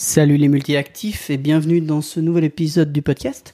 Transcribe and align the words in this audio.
Salut 0.00 0.36
les 0.36 0.46
multiactifs 0.46 1.28
et 1.28 1.36
bienvenue 1.36 1.80
dans 1.80 2.02
ce 2.02 2.20
nouvel 2.20 2.44
épisode 2.44 2.92
du 2.92 3.02
podcast. 3.02 3.52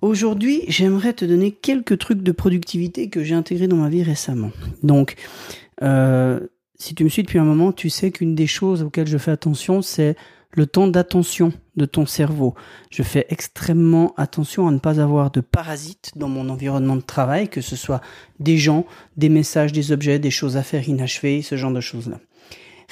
Aujourd'hui, 0.00 0.64
j'aimerais 0.66 1.12
te 1.12 1.24
donner 1.24 1.52
quelques 1.52 1.98
trucs 1.98 2.24
de 2.24 2.32
productivité 2.32 3.08
que 3.08 3.22
j'ai 3.22 3.36
intégrés 3.36 3.68
dans 3.68 3.76
ma 3.76 3.88
vie 3.88 4.02
récemment. 4.02 4.50
Donc, 4.82 5.14
euh, 5.80 6.40
si 6.80 6.96
tu 6.96 7.04
me 7.04 7.08
suis 7.08 7.22
depuis 7.22 7.38
un 7.38 7.44
moment, 7.44 7.70
tu 7.70 7.90
sais 7.90 8.10
qu'une 8.10 8.34
des 8.34 8.48
choses 8.48 8.82
auxquelles 8.82 9.06
je 9.06 9.18
fais 9.18 9.30
attention, 9.30 9.82
c'est 9.82 10.16
le 10.50 10.66
temps 10.66 10.88
d'attention 10.88 11.52
de 11.76 11.84
ton 11.84 12.06
cerveau. 12.06 12.56
Je 12.90 13.04
fais 13.04 13.26
extrêmement 13.28 14.14
attention 14.16 14.66
à 14.66 14.72
ne 14.72 14.80
pas 14.80 15.00
avoir 15.00 15.30
de 15.30 15.40
parasites 15.40 16.10
dans 16.16 16.28
mon 16.28 16.48
environnement 16.48 16.96
de 16.96 17.02
travail, 17.02 17.48
que 17.48 17.60
ce 17.60 17.76
soit 17.76 18.00
des 18.40 18.58
gens, 18.58 18.84
des 19.16 19.28
messages, 19.28 19.70
des 19.70 19.92
objets, 19.92 20.18
des 20.18 20.32
choses 20.32 20.56
à 20.56 20.64
faire 20.64 20.88
inachevées, 20.88 21.40
ce 21.40 21.56
genre 21.56 21.72
de 21.72 21.80
choses-là. 21.80 22.18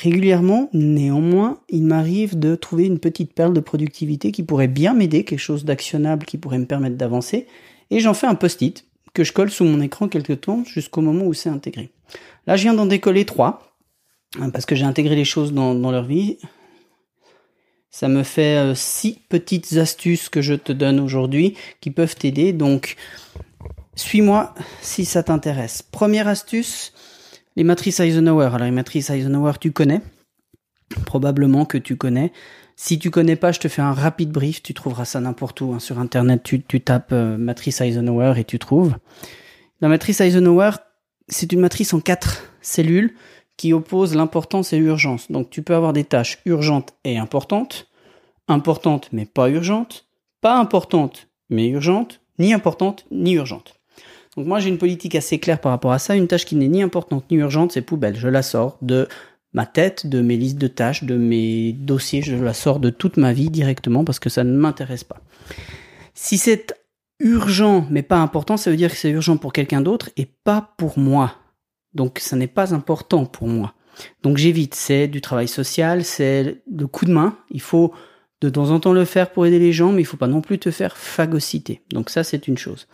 Régulièrement, 0.02 0.70
néanmoins, 0.72 1.60
il 1.68 1.82
m'arrive 1.82 2.38
de 2.38 2.54
trouver 2.54 2.86
une 2.86 2.98
petite 2.98 3.34
perle 3.34 3.52
de 3.52 3.60
productivité 3.60 4.32
qui 4.32 4.42
pourrait 4.42 4.66
bien 4.66 4.94
m'aider, 4.94 5.24
quelque 5.24 5.38
chose 5.38 5.66
d'actionnable 5.66 6.24
qui 6.24 6.38
pourrait 6.38 6.58
me 6.58 6.64
permettre 6.64 6.96
d'avancer, 6.96 7.46
et 7.90 8.00
j'en 8.00 8.14
fais 8.14 8.26
un 8.26 8.34
post-it 8.34 8.86
que 9.12 9.24
je 9.24 9.34
colle 9.34 9.50
sous 9.50 9.64
mon 9.64 9.82
écran 9.82 10.08
quelque 10.08 10.32
temps 10.32 10.64
jusqu'au 10.64 11.02
moment 11.02 11.26
où 11.26 11.34
c'est 11.34 11.50
intégré. 11.50 11.90
Là, 12.46 12.56
je 12.56 12.62
viens 12.62 12.72
d'en 12.72 12.86
décoller 12.86 13.26
trois, 13.26 13.76
hein, 14.38 14.48
parce 14.48 14.64
que 14.64 14.74
j'ai 14.74 14.86
intégré 14.86 15.16
les 15.16 15.26
choses 15.26 15.52
dans, 15.52 15.74
leur 15.90 16.06
vie. 16.06 16.38
Ça 17.90 18.08
me 18.08 18.22
fait 18.22 18.56
euh, 18.56 18.74
six 18.74 19.18
petites 19.28 19.74
astuces 19.74 20.30
que 20.30 20.40
je 20.40 20.54
te 20.54 20.72
donne 20.72 20.98
aujourd'hui 20.98 21.56
qui 21.82 21.90
peuvent 21.90 22.16
t'aider. 22.16 22.54
Donc, 22.54 22.96
suis-moi 23.96 24.54
si 24.80 25.04
ça 25.04 25.22
t'intéresse. 25.22 25.82
Première 25.82 26.26
astuce, 26.26 26.94
les 27.56 27.64
matrices 27.64 28.00
Eisenhower. 28.00 28.46
Alors 28.46 28.66
les 28.66 28.70
matrices 28.70 29.10
Eisenhower, 29.10 29.52
tu 29.60 29.72
connais 29.72 30.00
Probablement 31.06 31.64
que 31.64 31.78
tu 31.78 31.96
connais. 31.96 32.32
Si 32.74 32.98
tu 32.98 33.10
connais 33.10 33.36
pas, 33.36 33.52
je 33.52 33.60
te 33.60 33.68
fais 33.68 33.82
un 33.82 33.92
rapide 33.92 34.30
brief. 34.30 34.62
Tu 34.62 34.74
trouveras 34.74 35.04
ça 35.04 35.20
n'importe 35.20 35.60
où 35.60 35.72
hein. 35.72 35.78
sur 35.78 35.98
internet. 35.98 36.42
Tu, 36.42 36.80
tapes 36.80 37.12
euh, 37.12 37.36
matrice 37.36 37.80
Eisenhower 37.80 38.34
et 38.38 38.44
tu 38.44 38.58
trouves. 38.58 38.96
La 39.80 39.88
matrice 39.88 40.20
Eisenhower, 40.20 40.72
c'est 41.28 41.52
une 41.52 41.60
matrice 41.60 41.94
en 41.94 42.00
quatre 42.00 42.42
cellules 42.60 43.14
qui 43.56 43.72
oppose 43.72 44.14
l'importance 44.14 44.72
et 44.72 44.78
l'urgence. 44.78 45.30
Donc 45.30 45.50
tu 45.50 45.62
peux 45.62 45.74
avoir 45.74 45.92
des 45.92 46.04
tâches 46.04 46.38
urgentes 46.46 46.94
et 47.04 47.18
importantes, 47.18 47.88
importantes 48.48 49.10
mais 49.12 49.26
pas 49.26 49.50
urgentes, 49.50 50.06
pas 50.40 50.58
importantes 50.58 51.28
mais 51.50 51.68
urgentes, 51.68 52.20
ni 52.38 52.54
importantes 52.54 53.04
ni 53.10 53.34
urgentes. 53.34 53.79
Donc 54.40 54.46
moi 54.46 54.58
j'ai 54.58 54.70
une 54.70 54.78
politique 54.78 55.16
assez 55.16 55.38
claire 55.38 55.60
par 55.60 55.70
rapport 55.70 55.92
à 55.92 55.98
ça. 55.98 56.16
Une 56.16 56.26
tâche 56.26 56.46
qui 56.46 56.56
n'est 56.56 56.66
ni 56.66 56.82
importante 56.82 57.30
ni 57.30 57.36
urgente, 57.36 57.72
c'est 57.72 57.82
poubelle. 57.82 58.16
Je 58.16 58.26
la 58.26 58.40
sors 58.40 58.78
de 58.80 59.06
ma 59.52 59.66
tête, 59.66 60.06
de 60.06 60.22
mes 60.22 60.38
listes 60.38 60.56
de 60.56 60.66
tâches, 60.66 61.04
de 61.04 61.14
mes 61.14 61.74
dossiers. 61.74 62.22
Je 62.22 62.36
la 62.36 62.54
sors 62.54 62.80
de 62.80 62.88
toute 62.88 63.18
ma 63.18 63.34
vie 63.34 63.50
directement 63.50 64.02
parce 64.02 64.18
que 64.18 64.30
ça 64.30 64.42
ne 64.42 64.56
m'intéresse 64.56 65.04
pas. 65.04 65.20
Si 66.14 66.38
c'est 66.38 66.74
urgent 67.18 67.86
mais 67.90 68.00
pas 68.00 68.16
important, 68.16 68.56
ça 68.56 68.70
veut 68.70 68.78
dire 68.78 68.90
que 68.90 68.96
c'est 68.96 69.10
urgent 69.10 69.36
pour 69.36 69.52
quelqu'un 69.52 69.82
d'autre 69.82 70.08
et 70.16 70.24
pas 70.24 70.72
pour 70.78 70.98
moi. 70.98 71.34
Donc 71.92 72.18
ça 72.18 72.34
n'est 72.34 72.46
pas 72.46 72.72
important 72.72 73.26
pour 73.26 73.46
moi. 73.46 73.74
Donc 74.22 74.38
j'évite. 74.38 74.74
C'est 74.74 75.06
du 75.06 75.20
travail 75.20 75.48
social, 75.48 76.02
c'est 76.02 76.62
le 76.74 76.86
coup 76.86 77.04
de 77.04 77.12
main. 77.12 77.36
Il 77.50 77.60
faut 77.60 77.92
de 78.40 78.48
temps 78.48 78.70
en 78.70 78.80
temps 78.80 78.94
le 78.94 79.04
faire 79.04 79.32
pour 79.32 79.44
aider 79.44 79.58
les 79.58 79.74
gens, 79.74 79.92
mais 79.92 80.00
il 80.00 80.06
faut 80.06 80.16
pas 80.16 80.28
non 80.28 80.40
plus 80.40 80.58
te 80.58 80.70
faire 80.70 80.96
phagocyter. 80.96 81.82
Donc 81.92 82.08
ça 82.08 82.24
c'est 82.24 82.48
une 82.48 82.56
chose. 82.56 82.86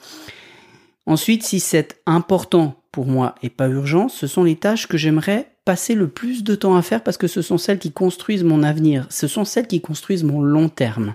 Ensuite, 1.07 1.45
si 1.45 1.61
c'est 1.61 2.01
important 2.05 2.83
pour 2.91 3.07
moi 3.07 3.37
et 3.43 3.51
pas 3.51 3.69
urgent, 3.69 4.09
ce 4.09 4.27
sont 4.27 4.43
les 4.43 4.57
tâches 4.57 4.89
que 4.89 4.97
j'aimerais 4.97 5.53
passer 5.65 5.95
le 5.95 6.09
plus 6.09 6.45
de 6.45 6.55
temps 6.55 6.77
à 6.77 6.83
faire 6.83 7.03
parce 7.03 7.17
que 7.17 7.27
ce 7.27 7.43
sont 7.43 7.59
celles 7.59 7.79
qui 7.79 7.93
construisent 7.93 8.45
mon 8.45 8.63
avenir, 8.63 9.07
ce 9.11 9.29
sont 9.29 9.45
celles 9.45 9.67
qui 9.67 9.81
construisent 9.81 10.25
mon 10.25 10.41
long 10.41 10.69
terme. 10.69 11.15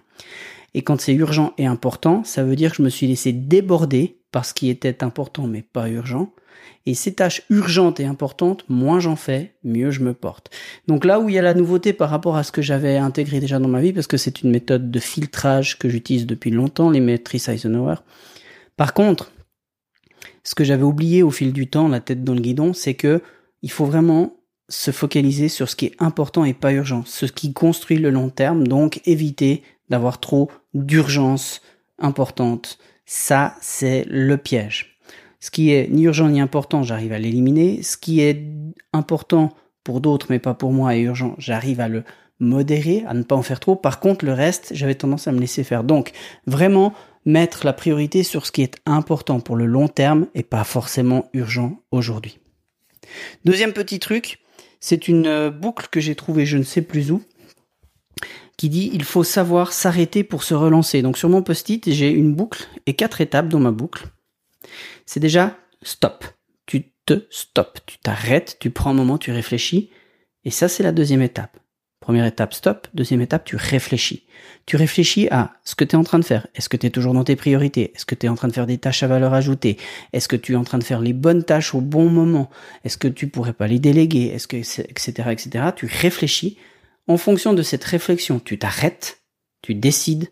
Et 0.74 0.82
quand 0.82 1.02
c'est 1.02 1.14
urgent 1.14 1.54
et 1.58 1.66
important, 1.66 2.24
ça 2.24 2.44
veut 2.44 2.56
dire 2.56 2.72
que 2.72 2.78
je 2.78 2.84
me 2.84 2.90
suis 2.90 3.08
laissé 3.08 3.34
déborder 3.34 4.18
par 4.32 4.46
ce 4.46 4.54
qui 4.54 4.70
était 4.70 5.04
important 5.04 5.48
mais 5.48 5.62
pas 5.62 5.90
urgent. 5.90 6.34
Et 6.86 6.96
ces 6.96 7.14
tâches 7.14 7.44
urgentes 7.50 8.00
et 8.00 8.06
importantes, 8.06 8.66
moins 8.68 9.00
j'en 9.00 9.16
fais, 9.16 9.54
mieux 9.64 9.92
je 9.92 10.02
me 10.02 10.14
porte. 10.14 10.50
Donc 10.88 11.06
là 11.06 11.20
où 11.20 11.30
il 11.30 11.36
y 11.36 11.40
a 11.40 11.44
la 11.44 11.54
nouveauté 11.54 11.94
par 11.94 12.10
rapport 12.10 12.36
à 12.36 12.44
ce 12.44 12.52
que 12.52 12.62
j'avais 12.62 12.98
intégré 12.98 13.40
déjà 13.40 13.60
dans 13.60 13.68
ma 13.68 13.82
vie, 13.82 13.94
parce 13.94 14.08
que 14.08 14.18
c'est 14.18 14.42
une 14.42 14.52
méthode 14.52 14.90
de 14.90 15.00
filtrage 15.00 15.78
que 15.78 15.90
j'utilise 15.90 16.26
depuis 16.26 16.50
longtemps, 16.50 16.90
les 16.90 17.00
matrices 17.00 17.50
Eisenhower. 17.50 17.96
Par 18.78 18.94
contre, 18.94 19.32
ce 20.44 20.56
que 20.56 20.64
j'avais 20.64 20.84
oublié 20.84 21.24
au 21.24 21.32
fil 21.32 21.54
du 21.54 21.68
temps, 21.68 21.88
la 21.88 22.00
tête 22.00 22.24
dans 22.24 22.34
le 22.34 22.42
guidon, 22.42 22.74
c'est 22.74 22.96
que 22.96 23.22
il 23.62 23.72
faut 23.72 23.86
vraiment 23.86 24.36
se 24.70 24.92
focaliser 24.92 25.50
sur 25.50 25.70
ce 25.70 25.76
qui 25.76 25.88
est 25.88 25.96
important 26.00 26.46
et 26.46 26.54
pas 26.54 26.72
urgent, 26.72 27.04
ce 27.06 27.26
qui 27.26 27.54
construit 27.54 27.98
le 27.98 28.10
long 28.10 28.30
terme, 28.30 28.68
donc 28.68 29.02
éviter 29.06 29.64
d'avoir 29.90 30.20
trop 30.20 30.50
d'urgence 30.74 31.62
importante. 32.00 32.80
Ça, 33.06 33.56
c'est 33.62 34.06
le 34.10 34.38
piège. 34.38 34.98
Ce 35.40 35.52
qui 35.52 35.72
est 35.72 35.90
ni 35.90 36.04
urgent 36.04 36.30
ni 36.30 36.40
important, 36.40 36.84
j'arrive 36.84 37.12
à 37.12 37.20
l'éliminer. 37.20 37.84
Ce 37.84 37.98
qui 37.98 38.22
est 38.22 38.46
important 38.94 39.54
pour 39.84 40.00
d'autres, 40.00 40.28
mais 40.30 40.40
pas 40.40 40.54
pour 40.54 40.72
moi, 40.72 40.96
et 40.96 41.02
urgent, 41.02 41.36
j'arrive 41.38 41.82
à 41.82 41.90
le 41.90 42.04
modérer, 42.40 43.04
à 43.08 43.14
ne 43.14 43.24
pas 43.24 43.36
en 43.36 43.42
faire 43.42 43.60
trop. 43.60 43.76
Par 43.76 44.00
contre, 44.00 44.24
le 44.26 44.34
reste, 44.34 44.72
j'avais 44.74 44.96
tendance 44.96 45.28
à 45.28 45.32
me 45.32 45.40
laisser 45.40 45.64
faire. 45.64 45.84
Donc, 45.84 46.12
vraiment, 46.48 46.94
mettre 47.26 47.66
la 47.66 47.74
priorité 47.74 48.24
sur 48.24 48.46
ce 48.46 48.52
qui 48.52 48.62
est 48.62 48.78
important 48.86 49.40
pour 49.40 49.56
le 49.56 49.66
long 49.66 49.88
terme 49.88 50.28
et 50.34 50.44
pas 50.44 50.64
forcément 50.64 51.30
urgent 51.34 51.82
aujourd'hui. 51.92 52.40
Deuxième 53.46 53.74
petit 53.74 54.00
truc, 54.00 54.40
c'est 54.80 55.08
une 55.08 55.28
euh, 55.28 55.50
boucle 55.52 55.88
que 55.92 56.00
j'ai 56.00 56.16
trouvée 56.16 56.46
je 56.46 56.58
ne 56.58 56.64
sais 56.64 56.82
plus 56.82 57.12
où 57.12 57.22
qui 58.58 58.70
dit 58.70 58.92
il 58.94 59.04
faut 59.04 59.24
savoir 59.24 59.74
s'arrêter 59.74 60.24
pour 60.24 60.44
se 60.44 60.54
relancer. 60.54 61.02
Donc 61.02 61.18
sur 61.18 61.30
mon 61.30 61.42
post-it, 61.42 61.92
j'ai 61.92 62.12
une 62.12 62.36
boucle 62.36 62.68
et 62.86 62.94
quatre 62.94 63.20
étapes 63.20 63.50
dans 63.50 63.60
ma 63.60 63.72
boucle. 63.72 64.06
C'est 65.08 65.20
déjà 65.20 65.58
stop. 65.82 66.26
Tu 66.68 66.92
te 67.06 67.26
stops, 67.32 67.82
tu 67.88 67.98
t'arrêtes, 67.98 68.58
tu 68.60 68.70
prends 68.70 68.92
un 68.92 68.94
moment, 68.94 69.18
tu 69.18 69.32
réfléchis 69.32 69.90
et 70.46 70.52
ça 70.52 70.68
c'est 70.68 70.84
la 70.84 70.92
deuxième 70.92 71.24
étape. 71.24 71.61
Première 72.02 72.26
étape, 72.26 72.56
stop. 72.56 72.88
Deuxième 72.96 73.22
étape, 73.22 73.46
tu 73.46 73.56
réfléchis. 73.56 74.26
Tu 74.66 74.76
réfléchis 74.76 75.28
à 75.30 75.54
ce 75.64 75.76
que 75.76 75.84
tu 75.84 75.96
es 75.96 75.96
en 75.96 76.04
train 76.04 76.18
de 76.18 76.26
faire. 76.26 76.48
Est-ce 76.56 76.68
que 76.68 76.76
tu 76.76 76.88
es 76.88 76.90
toujours 76.90 77.14
dans 77.14 77.24
tes 77.24 77.36
priorités? 77.36 77.94
Est-ce 77.96 78.06
que 78.08 78.16
tu 78.16 78.26
es 78.26 78.30
en 78.30 78.34
train 78.36 78.48
de 78.48 78.54
faire 78.54 78.66
des 78.66 78.80
tâches 78.80 79.04
à 79.04 79.08
valeur 79.08 79.36
ajoutée? 79.36 79.78
Est-ce 80.12 80.28
que 80.28 80.36
tu 80.36 80.54
es 80.54 80.56
en 80.56 80.64
train 80.64 80.80
de 80.80 80.84
faire 80.84 81.00
les 81.00 81.14
bonnes 81.14 81.44
tâches 81.44 81.76
au 81.76 81.80
bon 81.80 82.10
moment? 82.10 82.50
Est-ce 82.84 82.98
que 82.98 83.08
tu 83.08 83.28
pourrais 83.28 83.54
pas 83.54 83.68
les 83.68 83.78
déléguer? 83.78 84.26
Est-ce 84.34 84.48
que 84.48 84.58
etc 84.58 85.30
etc. 85.30 85.66
Tu 85.76 85.86
réfléchis. 85.86 86.58
En 87.08 87.18
fonction 87.18 87.54
de 87.54 87.62
cette 87.62 87.84
réflexion, 87.84 88.40
tu 88.40 88.58
t'arrêtes, 88.58 89.22
tu 89.62 89.76
décides 89.76 90.32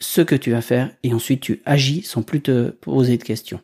ce 0.00 0.22
que 0.22 0.36
tu 0.36 0.52
vas 0.52 0.62
faire 0.62 0.90
et 1.02 1.12
ensuite 1.12 1.40
tu 1.40 1.60
agis 1.66 2.02
sans 2.02 2.22
plus 2.22 2.40
te 2.40 2.70
poser 2.70 3.18
de 3.18 3.24
questions. 3.24 3.60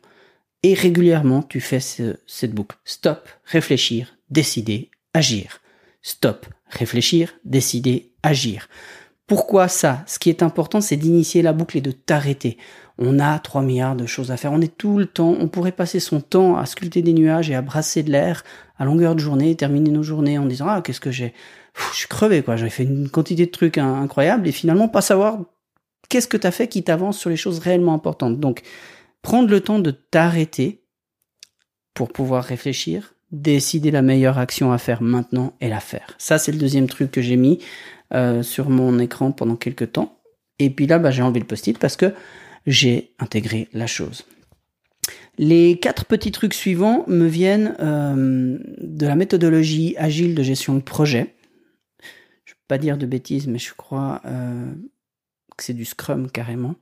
Et 0.61 0.73
régulièrement, 0.73 1.41
tu 1.41 1.59
fais 1.59 1.79
cette 1.79 2.53
boucle. 2.53 2.77
Stop, 2.85 3.29
réfléchir, 3.45 4.17
décider, 4.29 4.89
agir. 5.13 5.61
Stop, 6.01 6.45
réfléchir, 6.67 7.33
décider, 7.43 8.13
agir. 8.23 8.67
Pourquoi 9.27 9.67
ça? 9.67 10.03
Ce 10.05 10.19
qui 10.19 10.29
est 10.29 10.43
important, 10.43 10.81
c'est 10.81 10.97
d'initier 10.97 11.41
la 11.41 11.53
boucle 11.53 11.77
et 11.77 11.81
de 11.81 11.91
t'arrêter. 11.91 12.57
On 12.97 13.19
a 13.19 13.39
3 13.39 13.63
milliards 13.63 13.95
de 13.95 14.05
choses 14.05 14.31
à 14.31 14.37
faire. 14.37 14.53
On 14.53 14.61
est 14.61 14.77
tout 14.77 14.99
le 14.99 15.07
temps, 15.07 15.35
on 15.39 15.47
pourrait 15.47 15.71
passer 15.71 15.99
son 15.99 16.21
temps 16.21 16.57
à 16.57 16.65
sculpter 16.65 17.01
des 17.01 17.13
nuages 17.13 17.49
et 17.49 17.55
à 17.55 17.61
brasser 17.61 18.03
de 18.03 18.11
l'air 18.11 18.43
à 18.77 18.85
longueur 18.85 19.15
de 19.15 19.19
journée, 19.19 19.55
terminer 19.55 19.89
nos 19.89 20.03
journées 20.03 20.37
en 20.37 20.45
disant 20.45 20.67
ah 20.69 20.81
qu'est-ce 20.81 20.99
que 20.99 21.11
j'ai, 21.11 21.33
je 21.91 21.97
suis 21.97 22.07
crevé 22.07 22.43
quoi. 22.43 22.55
J'avais 22.55 22.69
fait 22.69 22.83
une 22.83 23.09
quantité 23.09 23.47
de 23.47 23.51
trucs 23.51 23.77
incroyables 23.77 24.47
et 24.47 24.51
finalement 24.51 24.87
pas 24.87 25.01
savoir 25.01 25.39
qu'est-ce 26.07 26.27
que 26.27 26.37
t'as 26.37 26.51
fait 26.51 26.67
qui 26.67 26.83
t'avance 26.83 27.17
sur 27.17 27.29
les 27.29 27.37
choses 27.37 27.59
réellement 27.59 27.93
importantes. 27.93 28.39
Donc 28.39 28.61
prendre 29.23 29.49
le 29.49 29.59
temps 29.59 29.79
de 29.79 29.91
t'arrêter 29.91 30.83
pour 31.95 32.09
pouvoir 32.09 32.43
réfléchir, 32.43 33.14
décider 33.41 33.91
la 33.91 34.01
meilleure 34.01 34.37
action 34.37 34.71
à 34.71 34.77
faire 34.77 35.01
maintenant 35.01 35.53
et 35.61 35.69
la 35.69 35.79
faire. 35.79 36.15
Ça, 36.17 36.37
c'est 36.37 36.51
le 36.51 36.57
deuxième 36.57 36.87
truc 36.87 37.11
que 37.11 37.21
j'ai 37.21 37.35
mis 37.35 37.59
euh, 38.13 38.43
sur 38.43 38.69
mon 38.69 38.99
écran 38.99 39.31
pendant 39.31 39.55
quelques 39.55 39.91
temps. 39.91 40.19
Et 40.59 40.69
puis 40.69 40.87
là, 40.87 40.99
bah, 40.99 41.11
j'ai 41.11 41.21
enlevé 41.21 41.39
le 41.39 41.45
post-it 41.45 41.77
parce 41.77 41.97
que 41.97 42.13
j'ai 42.65 43.11
intégré 43.19 43.67
la 43.73 43.87
chose. 43.87 44.25
Les 45.37 45.79
quatre 45.79 46.05
petits 46.05 46.31
trucs 46.31 46.53
suivants 46.53 47.03
me 47.07 47.27
viennent 47.27 47.75
euh, 47.79 48.57
de 48.79 49.05
la 49.05 49.15
méthodologie 49.15 49.95
agile 49.97 50.33
de 50.33 50.43
gestion 50.43 50.73
de 50.73 50.81
projet. 50.81 51.35
Je 52.45 52.53
ne 52.53 52.55
vais 52.55 52.67
pas 52.67 52.77
dire 52.77 52.97
de 52.97 53.05
bêtises, 53.05 53.47
mais 53.47 53.59
je 53.59 53.73
crois 53.73 54.21
euh, 54.25 54.71
que 55.57 55.63
c'est 55.63 55.73
du 55.73 55.83
Scrum 55.83 56.31
carrément. 56.31 56.75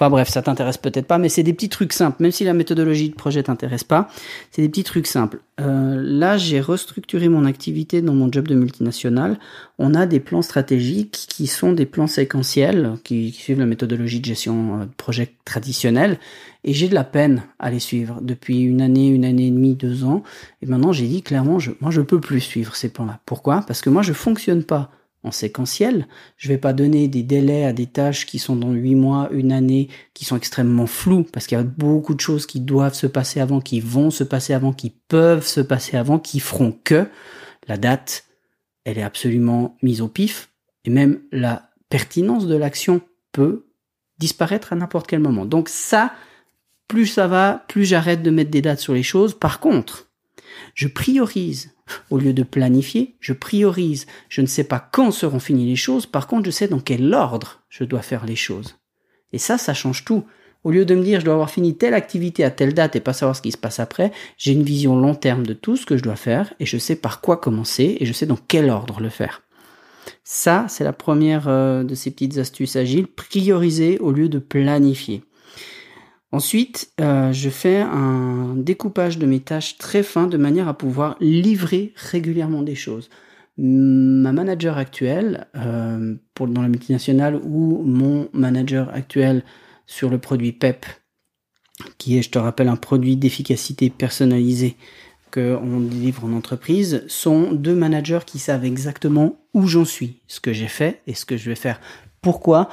Enfin 0.00 0.08
bref, 0.08 0.30
ça 0.30 0.40
t'intéresse 0.40 0.78
peut-être 0.78 1.06
pas, 1.06 1.18
mais 1.18 1.28
c'est 1.28 1.42
des 1.42 1.52
petits 1.52 1.68
trucs 1.68 1.92
simples. 1.92 2.22
Même 2.22 2.30
si 2.32 2.44
la 2.44 2.54
méthodologie 2.54 3.10
de 3.10 3.14
projet 3.14 3.42
t'intéresse 3.42 3.84
pas, 3.84 4.08
c'est 4.50 4.62
des 4.62 4.70
petits 4.70 4.82
trucs 4.82 5.06
simples. 5.06 5.40
Euh, 5.60 6.00
là, 6.02 6.38
j'ai 6.38 6.58
restructuré 6.60 7.28
mon 7.28 7.44
activité 7.44 8.00
dans 8.00 8.14
mon 8.14 8.32
job 8.32 8.48
de 8.48 8.54
multinational. 8.54 9.38
On 9.78 9.94
a 9.94 10.06
des 10.06 10.18
plans 10.18 10.40
stratégiques 10.40 11.26
qui 11.28 11.46
sont 11.46 11.72
des 11.72 11.84
plans 11.84 12.06
séquentiels, 12.06 12.94
qui, 13.04 13.30
suivent 13.32 13.58
la 13.58 13.66
méthodologie 13.66 14.20
de 14.20 14.24
gestion 14.24 14.80
euh, 14.80 14.84
de 14.86 14.94
projet 14.96 15.34
traditionnelle. 15.44 16.18
Et 16.64 16.72
j'ai 16.72 16.88
de 16.88 16.94
la 16.94 17.04
peine 17.04 17.42
à 17.58 17.70
les 17.70 17.78
suivre 17.78 18.20
depuis 18.22 18.62
une 18.62 18.80
année, 18.80 19.08
une 19.08 19.26
année 19.26 19.48
et 19.48 19.50
demie, 19.50 19.74
deux 19.74 20.04
ans. 20.04 20.22
Et 20.62 20.66
maintenant, 20.66 20.92
j'ai 20.92 21.08
dit 21.08 21.20
clairement, 21.20 21.58
je, 21.58 21.72
moi, 21.80 21.90
je 21.90 22.00
peux 22.00 22.20
plus 22.20 22.40
suivre 22.40 22.74
ces 22.74 22.88
plans-là. 22.88 23.20
Pourquoi? 23.26 23.62
Parce 23.66 23.82
que 23.82 23.90
moi, 23.90 24.00
je 24.00 24.14
fonctionne 24.14 24.64
pas 24.64 24.90
en 25.22 25.30
séquentiel. 25.30 26.06
Je 26.36 26.48
vais 26.48 26.58
pas 26.58 26.72
donner 26.72 27.08
des 27.08 27.22
délais 27.22 27.64
à 27.64 27.72
des 27.72 27.86
tâches 27.86 28.26
qui 28.26 28.38
sont 28.38 28.56
dans 28.56 28.72
huit 28.72 28.94
mois, 28.94 29.28
une 29.32 29.52
année, 29.52 29.88
qui 30.14 30.24
sont 30.24 30.36
extrêmement 30.36 30.86
floues, 30.86 31.24
parce 31.24 31.46
qu'il 31.46 31.58
y 31.58 31.60
a 31.60 31.64
beaucoup 31.64 32.14
de 32.14 32.20
choses 32.20 32.46
qui 32.46 32.60
doivent 32.60 32.94
se 32.94 33.06
passer 33.06 33.40
avant, 33.40 33.60
qui 33.60 33.80
vont 33.80 34.10
se 34.10 34.24
passer 34.24 34.54
avant, 34.54 34.72
qui 34.72 34.90
peuvent 35.08 35.46
se 35.46 35.60
passer 35.60 35.96
avant, 35.96 36.18
qui 36.18 36.40
feront 36.40 36.76
que 36.84 37.06
la 37.68 37.76
date, 37.76 38.24
elle 38.84 38.98
est 38.98 39.02
absolument 39.02 39.76
mise 39.82 40.00
au 40.00 40.08
pif, 40.08 40.50
et 40.84 40.90
même 40.90 41.20
la 41.32 41.70
pertinence 41.88 42.46
de 42.46 42.56
l'action 42.56 43.02
peut 43.32 43.66
disparaître 44.18 44.72
à 44.72 44.76
n'importe 44.76 45.06
quel 45.06 45.20
moment. 45.20 45.44
Donc 45.44 45.68
ça, 45.68 46.12
plus 46.88 47.06
ça 47.06 47.26
va, 47.26 47.64
plus 47.68 47.84
j'arrête 47.84 48.22
de 48.22 48.30
mettre 48.30 48.50
des 48.50 48.62
dates 48.62 48.80
sur 48.80 48.94
les 48.94 49.02
choses. 49.02 49.38
Par 49.38 49.60
contre, 49.60 50.08
je 50.74 50.88
priorise 50.88 51.72
au 52.10 52.18
lieu 52.18 52.32
de 52.32 52.42
planifier, 52.42 53.14
je 53.20 53.32
priorise. 53.32 54.06
Je 54.28 54.40
ne 54.40 54.46
sais 54.46 54.64
pas 54.64 54.88
quand 54.92 55.10
seront 55.10 55.40
finies 55.40 55.66
les 55.66 55.76
choses, 55.76 56.06
par 56.06 56.26
contre, 56.26 56.46
je 56.46 56.50
sais 56.50 56.68
dans 56.68 56.80
quel 56.80 57.12
ordre 57.14 57.62
je 57.68 57.84
dois 57.84 58.02
faire 58.02 58.26
les 58.26 58.36
choses. 58.36 58.76
Et 59.32 59.38
ça, 59.38 59.58
ça 59.58 59.74
change 59.74 60.04
tout. 60.04 60.24
Au 60.62 60.70
lieu 60.70 60.84
de 60.84 60.94
me 60.94 61.02
dire 61.02 61.20
je 61.20 61.24
dois 61.24 61.34
avoir 61.34 61.50
fini 61.50 61.76
telle 61.76 61.94
activité 61.94 62.44
à 62.44 62.50
telle 62.50 62.74
date 62.74 62.94
et 62.94 63.00
pas 63.00 63.14
savoir 63.14 63.34
ce 63.34 63.40
qui 63.40 63.52
se 63.52 63.56
passe 63.56 63.80
après, 63.80 64.12
j'ai 64.36 64.52
une 64.52 64.62
vision 64.62 64.98
long 64.98 65.14
terme 65.14 65.46
de 65.46 65.54
tout 65.54 65.76
ce 65.76 65.86
que 65.86 65.96
je 65.96 66.02
dois 66.02 66.16
faire 66.16 66.52
et 66.60 66.66
je 66.66 66.76
sais 66.76 66.96
par 66.96 67.22
quoi 67.22 67.38
commencer 67.38 67.96
et 67.98 68.04
je 68.04 68.12
sais 68.12 68.26
dans 68.26 68.38
quel 68.48 68.68
ordre 68.68 69.00
le 69.00 69.08
faire. 69.08 69.42
Ça, 70.24 70.66
c'est 70.68 70.84
la 70.84 70.92
première 70.92 71.48
euh, 71.48 71.82
de 71.82 71.94
ces 71.94 72.10
petites 72.10 72.38
astuces 72.38 72.76
agiles, 72.76 73.06
prioriser 73.06 73.98
au 73.98 74.12
lieu 74.12 74.28
de 74.28 74.38
planifier. 74.38 75.22
Ensuite, 76.32 76.92
euh, 77.00 77.32
je 77.32 77.50
fais 77.50 77.78
un 77.78 78.54
découpage 78.56 79.18
de 79.18 79.26
mes 79.26 79.40
tâches 79.40 79.78
très 79.78 80.02
fin 80.02 80.28
de 80.28 80.36
manière 80.36 80.68
à 80.68 80.74
pouvoir 80.74 81.16
livrer 81.20 81.92
régulièrement 81.96 82.62
des 82.62 82.76
choses. 82.76 83.10
Ma 83.58 84.32
manager 84.32 84.78
actuelle, 84.78 85.48
euh, 85.56 86.14
pour, 86.34 86.46
dans 86.46 86.62
la 86.62 86.68
multinationale, 86.68 87.40
ou 87.42 87.82
mon 87.84 88.28
manager 88.32 88.90
actuel 88.94 89.44
sur 89.86 90.08
le 90.08 90.18
produit 90.18 90.52
PEP, 90.52 90.86
qui 91.98 92.16
est, 92.16 92.22
je 92.22 92.30
te 92.30 92.38
rappelle, 92.38 92.68
un 92.68 92.76
produit 92.76 93.16
d'efficacité 93.16 93.90
personnalisé 93.90 94.76
qu'on 95.32 95.80
délivre 95.80 96.24
en 96.24 96.32
entreprise, 96.32 97.04
sont 97.08 97.52
deux 97.52 97.74
managers 97.74 98.20
qui 98.24 98.38
savent 98.38 98.64
exactement 98.64 99.40
où 99.52 99.66
j'en 99.66 99.84
suis, 99.84 100.20
ce 100.28 100.40
que 100.40 100.52
j'ai 100.52 100.68
fait 100.68 101.02
et 101.06 101.14
ce 101.14 101.24
que 101.24 101.36
je 101.36 101.50
vais 101.50 101.56
faire. 101.56 101.80
Pourquoi? 102.22 102.68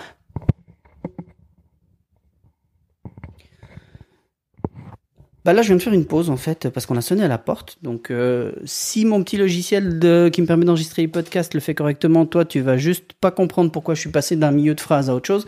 Bah 5.48 5.54
là, 5.54 5.62
je 5.62 5.68
viens 5.68 5.78
de 5.78 5.82
faire 5.82 5.94
une 5.94 6.04
pause 6.04 6.30
en 6.30 6.36
fait 6.36 6.68
parce 6.68 6.86
qu'on 6.86 6.98
a 6.98 7.02
sonné 7.02 7.24
à 7.24 7.30
la 7.30 7.38
porte. 7.38 7.78
Donc, 7.82 8.12
euh, 8.12 8.52
si 8.66 9.06
mon 9.06 9.24
petit 9.24 9.38
logiciel 9.38 9.98
qui 10.30 10.42
me 10.42 10.46
permet 10.46 10.66
d'enregistrer 10.66 11.04
les 11.04 11.08
podcasts 11.08 11.54
le 11.54 11.62
fait 11.62 11.74
correctement, 11.74 12.26
toi, 12.26 12.44
tu 12.44 12.60
vas 12.60 12.76
juste 12.76 13.14
pas 13.14 13.32
comprendre 13.32 13.72
pourquoi 13.72 13.96
je 13.96 14.02
suis 14.02 14.10
passé 14.10 14.36
d'un 14.36 14.52
milieu 14.52 14.76
de 14.76 14.82
phrase 14.82 15.10
à 15.10 15.16
autre 15.16 15.26
chose. 15.26 15.46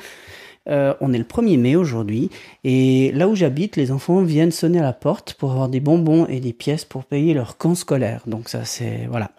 Euh, 0.70 0.94
on 1.02 1.12
est 1.12 1.18
le 1.18 1.26
1er 1.26 1.60
mai 1.60 1.76
aujourd'hui 1.76 2.30
et 2.64 3.12
là 3.14 3.28
où 3.28 3.36
j'habite, 3.36 3.76
les 3.76 3.92
enfants 3.92 4.22
viennent 4.22 4.52
sonner 4.52 4.80
à 4.80 4.84
la 4.84 4.94
porte 4.94 5.34
pour 5.34 5.52
avoir 5.52 5.68
des 5.68 5.82
bonbons 5.82 6.26
et 6.28 6.40
des 6.40 6.54
pièces 6.54 6.86
pour 6.86 7.04
payer 7.04 7.34
leur 7.34 7.58
camp 7.58 7.76
scolaire. 7.76 8.22
Donc 8.26 8.48
ça, 8.48 8.64
c'est 8.64 9.06
voilà, 9.10 9.32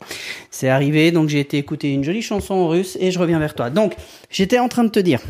c'est 0.50 0.68
arrivé. 0.68 1.10
Donc 1.10 1.30
j'ai 1.30 1.40
été 1.40 1.56
écouter 1.56 1.94
une 1.94 2.04
jolie 2.04 2.20
chanson 2.20 2.52
en 2.52 2.68
russe 2.68 2.98
et 3.00 3.10
je 3.10 3.18
reviens 3.18 3.38
vers 3.38 3.54
toi. 3.54 3.70
Donc 3.70 3.94
j'étais 4.28 4.58
en 4.58 4.68
train 4.68 4.84
de 4.84 4.90
te 4.90 5.00
dire, 5.00 5.22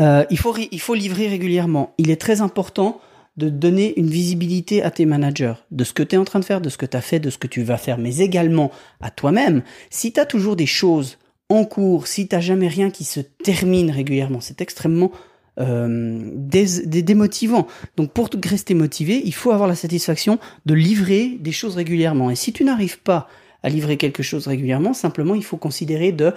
euh, 0.00 0.24
il 0.30 0.38
faut 0.38 0.56
il 0.56 0.80
faut 0.80 0.94
livrer 0.94 1.28
régulièrement. 1.28 1.92
Il 1.98 2.10
est 2.10 2.16
très 2.18 2.40
important 2.40 3.02
de 3.38 3.48
donner 3.48 3.98
une 3.98 4.08
visibilité 4.08 4.82
à 4.82 4.90
tes 4.90 5.06
managers 5.06 5.54
de 5.70 5.84
ce 5.84 5.92
que 5.92 6.02
tu 6.02 6.16
es 6.16 6.18
en 6.18 6.24
train 6.24 6.40
de 6.40 6.44
faire, 6.44 6.60
de 6.60 6.68
ce 6.68 6.76
que 6.76 6.86
tu 6.86 6.96
as 6.96 7.00
fait, 7.00 7.20
de 7.20 7.30
ce 7.30 7.38
que 7.38 7.46
tu 7.46 7.62
vas 7.62 7.76
faire, 7.76 7.96
mais 7.96 8.18
également 8.18 8.72
à 9.00 9.10
toi-même. 9.10 9.62
Si 9.90 10.12
tu 10.12 10.20
as 10.20 10.26
toujours 10.26 10.56
des 10.56 10.66
choses 10.66 11.18
en 11.48 11.64
cours, 11.64 12.08
si 12.08 12.26
tu 12.26 12.40
jamais 12.40 12.68
rien 12.68 12.90
qui 12.90 13.04
se 13.04 13.20
termine 13.20 13.90
régulièrement, 13.90 14.40
c'est 14.40 14.60
extrêmement 14.60 15.12
euh, 15.60 16.30
démotivant. 16.34 17.68
Donc 17.96 18.12
pour 18.12 18.28
rester 18.44 18.74
motivé, 18.74 19.22
il 19.24 19.34
faut 19.34 19.52
avoir 19.52 19.68
la 19.68 19.76
satisfaction 19.76 20.38
de 20.66 20.74
livrer 20.74 21.38
des 21.40 21.52
choses 21.52 21.76
régulièrement. 21.76 22.30
Et 22.30 22.36
si 22.36 22.52
tu 22.52 22.64
n'arrives 22.64 22.98
pas 23.00 23.28
à 23.62 23.68
livrer 23.68 23.96
quelque 23.96 24.22
chose 24.22 24.48
régulièrement, 24.48 24.94
simplement 24.94 25.36
il 25.36 25.44
faut 25.44 25.56
considérer 25.56 26.10
de 26.10 26.32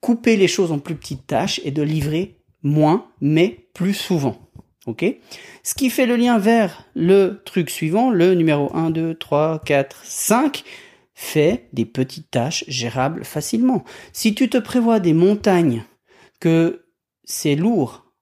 couper 0.00 0.36
les 0.36 0.48
choses 0.48 0.70
en 0.70 0.78
plus 0.78 0.96
petites 0.96 1.26
tâches 1.26 1.60
et 1.64 1.70
de 1.70 1.82
livrer 1.82 2.36
moins, 2.62 3.06
mais 3.20 3.68
plus 3.72 3.94
souvent. 3.94 4.41
Ok 4.86 5.04
Ce 5.62 5.74
qui 5.74 5.90
fait 5.90 6.06
le 6.06 6.16
lien 6.16 6.38
vers 6.38 6.84
le 6.94 7.42
truc 7.44 7.70
suivant, 7.70 8.10
le 8.10 8.34
numéro 8.34 8.74
1, 8.74 8.90
2, 8.90 9.14
3, 9.14 9.60
4, 9.64 10.00
5, 10.04 10.64
fait 11.14 11.68
des 11.72 11.84
petites 11.84 12.30
tâches 12.30 12.64
gérables 12.66 13.24
facilement. 13.24 13.84
Si 14.12 14.34
tu 14.34 14.48
te 14.48 14.58
prévois 14.58 14.98
des 14.98 15.12
montagnes, 15.12 15.84
que 16.40 16.86
c'est 17.24 17.54
lourd, 17.54 18.12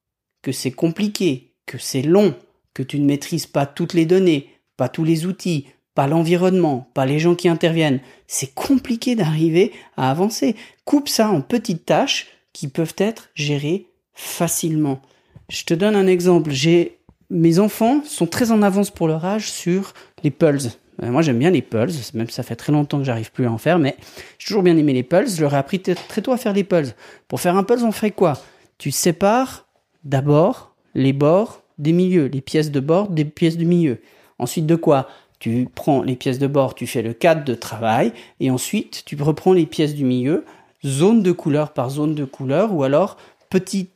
que 0.43 0.53
c'est 0.53 0.71
compliqué, 0.71 1.55
que 1.65 1.79
c'est 1.79 2.03
long, 2.03 2.35
que 2.75 2.83
tu 2.83 3.01
ne 3.01 3.07
maîtrises 3.07 3.47
pas 3.47 3.65
toutes 3.65 3.95
les 3.95 4.05
données, 4.05 4.51
pas 4.77 4.89
tous 4.89 5.05
les 5.05 5.25
outils, 5.25 5.67
pas 5.95 6.07
l'environnement, 6.07 6.91
pas 6.95 7.07
les 7.07 7.19
gens 7.19 7.35
qui 7.35 7.49
interviennent, 7.49 8.01
c'est 8.27 8.55
compliqué 8.55 9.15
d'arriver 9.15 9.73
à 9.97 10.11
avancer. 10.11 10.55
Coupe 10.85 11.09
ça 11.09 11.31
en 11.31 11.41
petites 11.41 11.87
tâches 11.87 12.29
qui 12.53 12.69
peuvent 12.69 12.95
être 12.99 13.31
gérées 13.35 13.87
facilement. 14.13 15.01
Je 15.51 15.65
te 15.65 15.75
donne 15.75 15.97
un 15.97 16.07
exemple. 16.07 16.51
J'ai 16.53 16.99
mes 17.29 17.59
enfants 17.59 18.03
sont 18.05 18.27
très 18.27 18.53
en 18.53 18.63
avance 18.63 18.91
pour 18.91 19.09
leur 19.09 19.25
âge 19.25 19.51
sur 19.51 19.95
les 20.23 20.31
pulses. 20.31 20.79
Euh, 21.03 21.11
moi, 21.11 21.23
j'aime 21.23 21.39
bien 21.39 21.51
les 21.51 21.63
pulses, 21.63 22.15
même 22.15 22.31
ça 22.31 22.43
fait 22.43 22.57
très 22.57 22.73
longtemps 22.73 22.99
que 22.99 23.05
j'arrive 23.05 23.33
plus 23.33 23.47
à 23.47 23.53
en 23.53 23.59
faire, 23.59 23.79
mais 23.79 23.97
j'ai 24.39 24.47
toujours 24.47 24.63
bien 24.63 24.77
aimé 24.77 24.93
les 24.93 25.03
pulses. 25.03 25.37
Je 25.37 25.43
leur 25.43 25.55
ai 25.55 25.57
appris 25.57 25.81
très 25.81 26.23
tôt 26.23 26.33
à 26.33 26.37
faire 26.37 26.53
des 26.53 26.65
pulses. 26.65 26.95
Pour 27.29 27.41
faire 27.41 27.57
un 27.57 27.65
pulse, 27.65 27.83
on 27.83 27.93
fait 27.93 28.13
quoi? 28.13 28.35
Tu 28.79 28.91
sépares 28.91 29.67
d'abord 30.05 30.75
les 30.95 31.13
bords 31.13 31.63
des 31.79 31.93
milieux, 31.93 32.27
les 32.27 32.41
pièces 32.41 32.71
de 32.71 32.81
bord 32.81 33.09
des 33.09 33.25
pièces 33.25 33.57
du 33.57 33.67
milieu. 33.67 34.01
Ensuite 34.39 34.67
de 34.67 34.77
quoi? 34.77 35.09
Tu 35.39 35.69
prends 35.75 36.03
les 36.03 36.17
pièces 36.17 36.39
de 36.39 36.47
bord, 36.47 36.75
tu 36.75 36.87
fais 36.87 37.03
le 37.03 37.15
cadre 37.15 37.45
de 37.45 37.55
travail, 37.55 38.13
et 38.41 38.51
ensuite 38.51 39.03
tu 39.07 39.17
reprends 39.21 39.55
les 39.55 39.67
pièces 39.67 39.95
du 39.95 40.05
milieu, 40.05 40.45
zone 40.85 41.23
de 41.23 41.33
couleur 41.33 41.73
par 41.73 41.91
zone 41.91 42.15
de 42.15 42.25
couleur, 42.25 42.75
ou 42.75 42.83
alors 42.83 43.17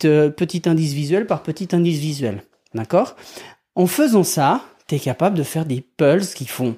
euh, 0.04 0.30
petit 0.30 0.62
indice 0.66 0.92
visuel 0.92 1.26
par 1.26 1.42
petit 1.42 1.68
indice 1.72 1.98
visuel. 1.98 2.42
D'accord? 2.74 3.16
En 3.74 3.86
faisant 3.86 4.24
ça, 4.24 4.64
tu 4.86 4.96
es 4.96 4.98
capable 4.98 5.36
de 5.36 5.42
faire 5.42 5.64
des 5.64 5.80
pulses 5.80 6.34
qui 6.34 6.46
font 6.46 6.76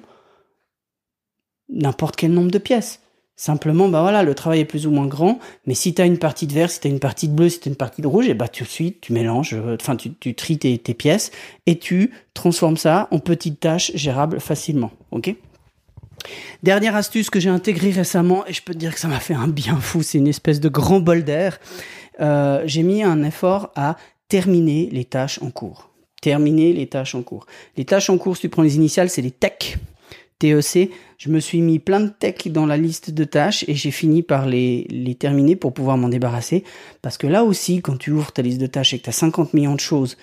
n'importe 1.69 2.15
quel 2.15 2.31
nombre 2.31 2.51
de 2.51 2.57
pièces. 2.57 3.01
Simplement, 3.39 3.87
bah 3.87 4.01
voilà, 4.01 4.23
le 4.23 4.33
travail 4.33 4.61
est 4.61 4.65
plus 4.65 4.87
ou 4.87 4.91
moins 4.91 5.05
grand, 5.05 5.37
mais 5.67 5.75
si 5.75 5.93
tu 5.93 6.01
as 6.01 6.05
une 6.05 6.17
partie 6.17 6.47
de 6.47 6.53
vert, 6.53 6.71
si 6.71 6.79
tu 6.79 6.87
as 6.87 6.89
une 6.89 6.99
partie 6.99 7.27
de 7.27 7.33
bleu, 7.33 7.49
si 7.49 7.59
tu 7.59 7.69
as 7.69 7.71
une 7.71 7.75
partie 7.75 8.01
de 8.01 8.07
rouge, 8.07 8.27
et 8.27 8.33
bah 8.33 8.47
tout 8.47 8.63
de 8.63 8.69
suite, 8.69 9.01
tu 9.01 9.13
mélanges, 9.13 9.53
euh, 9.53 9.77
enfin 9.79 9.95
tu, 9.95 10.11
tu 10.15 10.33
tries 10.33 10.57
tes, 10.57 10.75
tes, 10.79 10.95
pièces 10.95 11.29
et 11.67 11.77
tu 11.77 12.11
transformes 12.33 12.77
ça 12.77 13.07
en 13.11 13.19
petites 13.19 13.59
tâches 13.59 13.91
gérables 13.93 14.39
facilement. 14.39 14.89
Ok? 15.11 15.35
Dernière 16.63 16.95
astuce 16.95 17.29
que 17.29 17.39
j'ai 17.39 17.49
intégrée 17.49 17.91
récemment, 17.91 18.43
et 18.47 18.53
je 18.53 18.63
peux 18.63 18.73
te 18.73 18.79
dire 18.79 18.91
que 18.91 18.99
ça 18.99 19.07
m'a 19.07 19.19
fait 19.19 19.35
un 19.35 19.47
bien 19.47 19.77
fou, 19.77 20.01
c'est 20.01 20.17
une 20.17 20.27
espèce 20.27 20.59
de 20.59 20.69
grand 20.69 20.99
bol 20.99 21.23
d'air. 21.23 21.59
Euh, 22.19 22.61
j'ai 22.65 22.83
mis 22.83 23.03
un 23.03 23.23
effort 23.23 23.71
à 23.75 23.97
terminer 24.27 24.89
les 24.91 25.05
tâches 25.05 25.41
en 25.41 25.51
cours. 25.51 25.89
Terminer 26.21 26.73
les 26.73 26.87
tâches 26.87 27.15
en 27.15 27.21
cours. 27.21 27.45
Les 27.75 27.85
tâches 27.85 28.09
en 28.09 28.17
cours, 28.17 28.35
si 28.35 28.41
tu 28.41 28.49
prends 28.49 28.63
les 28.63 28.75
initiales, 28.75 29.09
c'est 29.09 29.21
les 29.21 29.31
TEC. 29.31 29.77
TEC, 30.39 30.91
je 31.17 31.29
me 31.29 31.39
suis 31.39 31.61
mis 31.61 31.79
plein 31.79 31.99
de 31.99 32.09
tech 32.09 32.47
dans 32.47 32.65
la 32.65 32.77
liste 32.77 33.11
de 33.11 33.23
tâches 33.23 33.65
et 33.67 33.75
j'ai 33.75 33.91
fini 33.91 34.21
par 34.23 34.45
les, 34.45 34.85
les 34.89 35.15
terminer 35.15 35.55
pour 35.55 35.73
pouvoir 35.73 35.97
m'en 35.97 36.09
débarrasser. 36.09 36.63
Parce 37.01 37.17
que 37.17 37.27
là 37.27 37.43
aussi, 37.43 37.81
quand 37.81 37.97
tu 37.97 38.11
ouvres 38.11 38.31
ta 38.31 38.41
liste 38.41 38.59
de 38.59 38.67
tâches 38.67 38.93
et 38.93 38.99
que 38.99 39.03
tu 39.03 39.09
as 39.09 39.13
50 39.13 39.53
millions 39.53 39.75
de 39.75 39.79
choses 39.79 40.17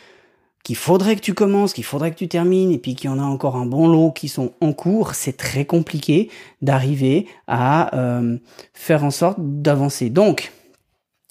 qu'il 0.64 0.76
faudrait 0.76 1.14
que 1.14 1.20
tu 1.20 1.34
commences, 1.34 1.74
qu'il 1.74 1.84
faudrait 1.84 2.10
que 2.10 2.16
tu 2.16 2.26
termines, 2.26 2.72
et 2.72 2.78
puis 2.78 2.94
qu'il 2.96 3.10
y 3.10 3.12
en 3.12 3.18
a 3.18 3.22
encore 3.22 3.56
un 3.56 3.66
bon 3.66 3.86
lot 3.86 4.10
qui 4.10 4.28
sont 4.28 4.54
en 4.60 4.72
cours, 4.72 5.14
c'est 5.14 5.36
très 5.36 5.66
compliqué 5.66 6.30
d'arriver 6.62 7.26
à 7.46 7.94
euh, 7.96 8.38
faire 8.72 9.04
en 9.04 9.10
sorte 9.10 9.36
d'avancer. 9.38 10.08
Donc, 10.08 10.52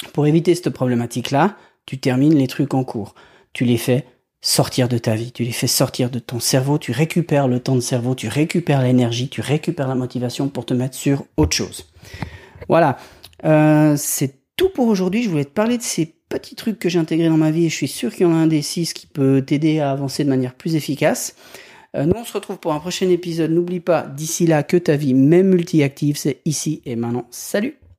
pour 0.10 0.27
éviter 0.27 0.55
cette 0.55 0.69
problématique-là, 0.69 1.57
tu 1.86 2.00
termines 2.00 2.36
les 2.36 2.48
trucs 2.48 2.74
en 2.74 2.83
cours. 2.83 3.15
Tu 3.53 3.65
les 3.65 3.77
fais 3.77 4.05
sortir 4.41 4.89
de 4.89 4.98
ta 4.98 5.15
vie, 5.15 5.31
tu 5.31 5.43
les 5.43 5.51
fais 5.51 5.67
sortir 5.67 6.10
de 6.10 6.19
ton 6.19 6.39
cerveau, 6.39 6.77
tu 6.77 6.91
récupères 6.91 7.48
le 7.48 7.60
temps 7.62 7.75
de 7.75 7.81
cerveau, 7.81 8.13
tu 8.13 8.27
récupères 8.27 8.81
l'énergie, 8.81 9.29
tu 9.29 9.41
récupères 9.41 9.88
la 9.88 9.95
motivation 9.95 10.50
pour 10.50 10.65
te 10.65 10.74
mettre 10.74 10.95
sur 10.95 11.24
autre 11.38 11.55
chose. 11.55 11.89
Voilà, 12.67 12.98
euh, 13.45 13.95
c'est 13.98 14.36
tout 14.57 14.69
pour 14.69 14.88
aujourd'hui. 14.88 15.24
Je 15.24 15.29
voulais 15.29 15.45
te 15.45 15.51
parler 15.51 15.77
de 15.77 15.83
ces 15.83 16.13
petits 16.27 16.55
trucs 16.55 16.77
que 16.77 16.89
j'ai 16.89 17.00
intégrés 17.00 17.29
dans 17.29 17.38
ma 17.38 17.51
vie 17.51 17.65
et 17.65 17.69
je 17.69 17.75
suis 17.75 17.88
sûr 17.88 18.13
qu'il 18.13 18.27
y 18.27 18.29
en 18.29 18.33
a 18.33 18.38
un 18.38 18.48
des 18.48 18.62
six 18.62 18.93
qui 18.93 19.07
peut 19.07 19.41
t'aider 19.45 19.79
à 19.79 19.91
avancer 19.91 20.24
de 20.25 20.29
manière 20.29 20.55
plus 20.55 20.75
efficace. 20.75 21.36
Euh, 21.95 22.05
nous, 22.05 22.15
on 22.15 22.25
se 22.25 22.33
retrouve 22.33 22.57
pour 22.57 22.74
un 22.74 22.79
prochain 22.79 23.10
épisode. 23.10 23.51
N'oublie 23.51 23.79
pas, 23.79 24.01
d'ici 24.01 24.48
là, 24.48 24.63
que 24.63 24.77
ta 24.77 24.95
vie, 24.95 25.13
même 25.13 25.48
multi-active, 25.48 26.17
c'est 26.17 26.41
ici 26.45 26.81
et 26.86 26.95
maintenant. 26.95 27.27
Salut 27.29 27.77